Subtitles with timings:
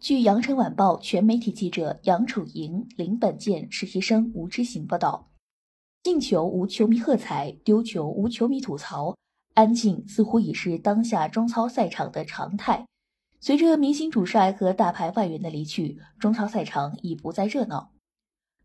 [0.00, 5.28] 据羊城晚报全媒体记者杨楚莹、林本健、实习生吴之行报道，
[6.04, 9.16] 进球无球迷喝彩，丢球无球迷吐槽，
[9.54, 12.86] 安静似乎已是当下中超赛场的常态。
[13.40, 17.90] 随着明星主帅和大牌外援的离去，中超赛场已不再热闹。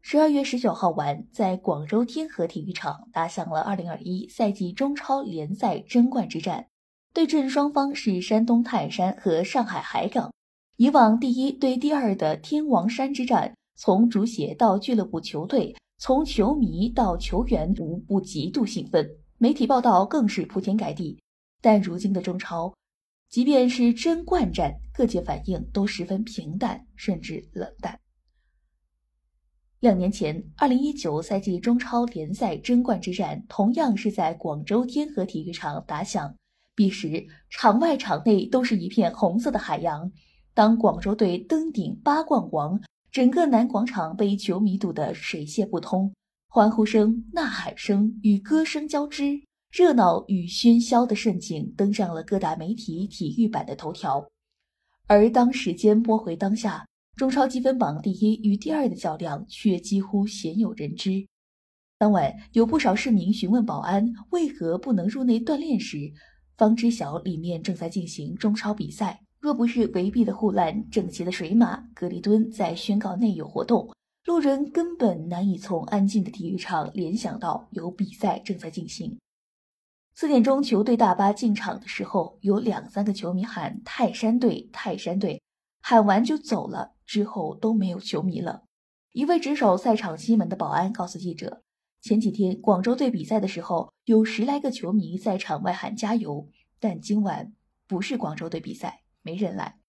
[0.01, 6.67] 十二月十九号晚，在广州天河体育场打响了二零二一赛季中超联赛争冠之战，
[7.11, 10.31] 对阵双方是山东泰山和上海海港。
[10.77, 19.07] 以往第一对第二的天王山之战，从主写到俱乐部球队，从球迷到球员，无不极度兴奋，
[19.37, 21.19] 媒体报道更是铺天盖地。
[21.61, 22.73] 但如今的中超，
[23.29, 27.99] 即便是争冠战，各界反应都十分平淡，甚至冷淡。
[29.79, 36.35] 两年前，二零一九赛季中超联赛争冠之战，同样是在广州天河体育场打响，
[36.73, 40.11] 彼时场外场内都是一片红色的海洋。
[40.55, 42.79] 当广州队登顶八冠王，
[43.11, 46.13] 整个南广场被球迷堵得水泄不通，
[46.47, 54.23] 欢呼声、呐喊声与歌声交织，热闹与喧嚣的盛景登上了各大媒体体育版的头条。
[55.07, 61.25] 而当时间拨回当下，中超积分榜第一与第二的较量却几乎鲜有人知。
[61.97, 66.13] 当晚，有不少市民询问保安为何不能入内锻炼时，
[66.57, 69.19] 方知晓里面正在进行中超比赛。
[69.43, 79.19] 若不是围蔽的护栏、整齐的水马、隔离墩在宣告内有活动，路人根本难以从安静的体育场联想到有比赛正在进行。
[80.15, 85.41] 四点钟球队大巴进场的时候，有两三个球迷喊“泰山队，泰山队”，
[85.83, 88.63] 喊完就走了，之后都没有球迷了。
[89.11, 91.63] 一位值守赛场西门的保安告诉记者，
[92.01, 96.47] 前几天广州队比赛的时候，有十来个球迷在场外喊加油，
[96.79, 97.51] 但今晚
[97.85, 99.01] 不是广州队比赛。
[99.23, 99.79] 没人来，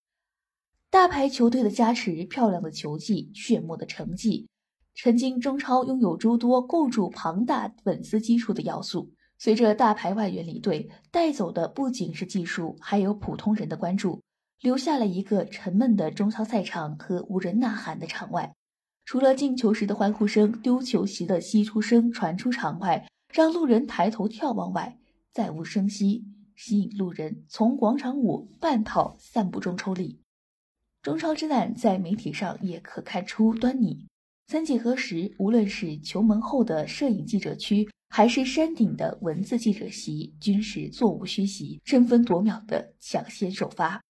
[0.91, 4.49] 大牌球队的加持，漂亮的球技，炫目的成绩，
[4.95, 9.13] 曾经中超拥有诸多构筑庞大粉丝基础的要素。
[9.37, 14.23] 随着大牌外援离队，带走的不仅是技术，还有普通人的关注，
[14.61, 18.55] 留下了一个沉闷的中超赛场和无人呐喊的场外。
[19.05, 24.97] 除了进球时的欢呼声、丢球时的吸出声传出场外，让路人抬头眺望外，
[25.33, 26.25] 再无声息。
[26.57, 30.21] 吸引路人从广场舞半套散步中抽离，
[31.03, 34.07] 中超之难在媒体上也可看出端倪。
[34.47, 44.03] 曾几何时，无论是球门后的摄影记者区，还是山顶的文字记者席，均是座无虚席、争分夺秒的抢先首发。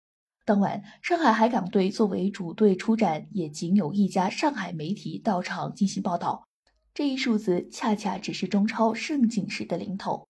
[0.44, 6.47] 当晚，上海海港队作为主队出战，也仅有一家上海媒体到场进行报道。
[6.93, 10.28] 这一数字恰恰只是中超盛景时的零头。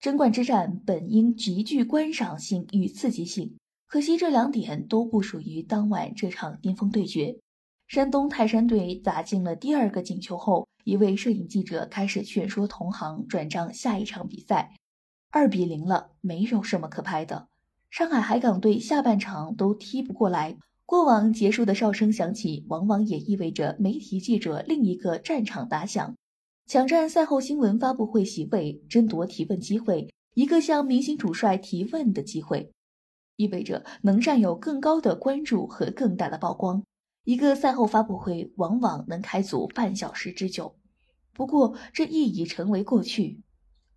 [0.00, 3.56] 争冠之战本应极具观赏性与刺激性，
[3.88, 7.36] 可惜这两点都不属于当晚这场巅峰对决。
[7.88, 14.76] 山东泰山队打进了第二个进球后，一位摄影记者开始劝说同行转账下一场比赛。
[15.30, 17.48] 二比零了，没有什么可拍的。
[17.90, 26.14] 上海海港队下半场都踢不过来，过往结束的哨声响起，往往也意味着媒体记者另一个战场打响。
[26.68, 32.70] 抢占赛后新闻发布会席位，争夺提问机会，一个向明星主帅提问的机会，
[33.36, 36.84] 意味着能占有更高的关注和更大的曝光。
[37.24, 40.76] 一个赛后发布会往往能开足半小时之久，
[41.32, 43.40] 不过这亦已成为过去。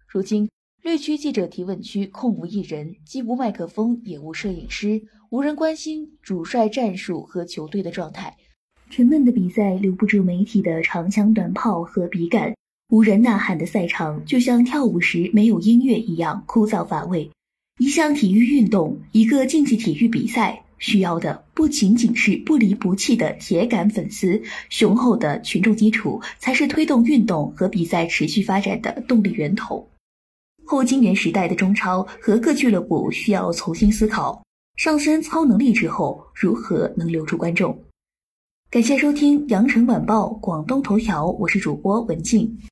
[0.08, 0.50] 如今
[0.82, 8.38] 绿区记者提问区空无一人，既无麦克风，也无摄影师，无人关心主帅战术和球队的状态。
[8.90, 12.53] 沉闷的比赛留不住媒体的长枪短炮和笔杆。
[12.91, 17.31] 无人呐喊的赛场，就像跳舞时没有音乐一样枯燥乏味。
[17.79, 29.88] 一项体育运动，一个竞技体育比赛，需要的不仅仅是不离不弃的铁杆粉丝，雄厚的群众基础才是推动运动和比赛持续发展的动力源头。
[30.66, 34.44] 后金元时代的中超和各俱乐部需要重新思考：
[34.75, 37.79] 上升超能力之后，如何能留住观众？
[38.70, 42.58] 感谢收听羊城晚报广东头条，我是主播文静。